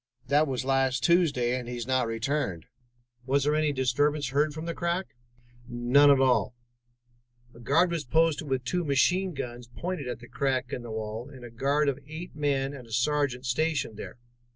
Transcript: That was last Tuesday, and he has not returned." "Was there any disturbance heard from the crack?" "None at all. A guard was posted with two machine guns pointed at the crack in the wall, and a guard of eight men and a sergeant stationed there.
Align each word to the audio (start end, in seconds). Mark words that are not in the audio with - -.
That 0.29 0.47
was 0.47 0.65
last 0.65 1.03
Tuesday, 1.03 1.55
and 1.59 1.67
he 1.69 1.75
has 1.75 1.85
not 1.85 2.07
returned." 2.07 2.65
"Was 3.27 3.43
there 3.43 3.53
any 3.55 3.71
disturbance 3.71 4.29
heard 4.29 4.51
from 4.51 4.65
the 4.65 4.73
crack?" 4.73 5.13
"None 5.67 6.09
at 6.09 6.19
all. 6.19 6.55
A 7.53 7.59
guard 7.59 7.91
was 7.91 8.03
posted 8.03 8.47
with 8.49 8.63
two 8.63 8.83
machine 8.83 9.35
guns 9.35 9.67
pointed 9.67 10.07
at 10.07 10.17
the 10.19 10.27
crack 10.27 10.73
in 10.73 10.81
the 10.81 10.89
wall, 10.89 11.29
and 11.29 11.45
a 11.45 11.51
guard 11.51 11.87
of 11.87 11.99
eight 12.07 12.35
men 12.35 12.73
and 12.73 12.87
a 12.87 12.91
sergeant 12.91 13.45
stationed 13.45 13.95
there. 13.97 14.17